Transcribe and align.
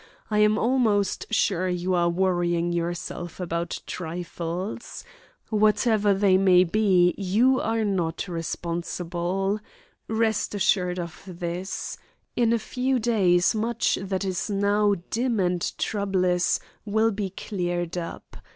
I 0.31 0.39
am 0.39 0.57
almost 0.57 1.27
sure 1.31 1.69
you 1.69 1.93
are 1.93 2.09
worrying 2.09 2.71
yourself 2.73 3.39
about 3.39 3.83
trifles. 3.85 5.05
Whatever 5.51 6.11
they 6.15 6.39
may 6.39 6.63
be, 6.63 7.13
you 7.19 7.59
are 7.61 7.85
not 7.85 8.27
responsible. 8.27 9.59
Rest 10.07 10.55
assured 10.55 10.97
of 10.99 11.21
this, 11.27 11.99
in 12.35 12.51
a 12.51 12.57
few 12.57 12.97
days 12.97 13.53
much 13.53 13.99
that 14.01 14.25
is 14.25 14.49
now 14.49 14.95
dim 15.11 15.39
and 15.39 15.71
troublous 15.77 16.59
will 16.83 17.11
be 17.11 17.29
cleared 17.29 17.95
up. 17.95 18.37